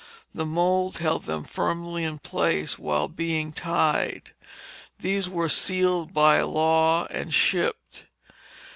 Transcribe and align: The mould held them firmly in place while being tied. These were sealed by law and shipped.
The 0.33 0.47
mould 0.47 0.97
held 0.97 1.25
them 1.25 1.43
firmly 1.43 2.03
in 2.03 2.17
place 2.17 2.79
while 2.79 3.07
being 3.07 3.51
tied. 3.51 4.33
These 4.97 5.29
were 5.29 5.47
sealed 5.47 6.11
by 6.11 6.41
law 6.41 7.05
and 7.11 7.31
shipped. 7.31 8.07